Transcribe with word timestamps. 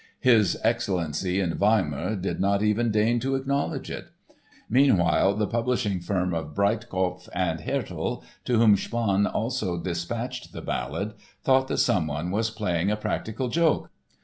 His 0.21 0.57
Excellency 0.63 1.39
in 1.39 1.53
Weimar 1.53 2.15
did 2.15 2.39
not 2.39 2.63
even 2.63 2.89
deign 2.89 3.19
to 3.19 3.35
acknowledge 3.35 3.91
it. 3.91 4.07
Meanwhile 4.67 5.35
the 5.35 5.45
publishing 5.45 5.99
firm 5.99 6.33
of 6.33 6.55
Breitkopf 6.55 7.29
und 7.35 7.59
Härtel, 7.59 8.23
to 8.45 8.57
whom 8.57 8.75
Spaun 8.75 9.27
also 9.31 9.79
dispatched 9.79 10.53
the 10.53 10.61
ballad, 10.63 11.13
thought 11.43 11.67
that 11.67 11.77
someone 11.77 12.31
was 12.31 12.49
playing 12.49 12.89
a 12.89 12.97
practical 12.97 13.47
joke. 13.47 13.91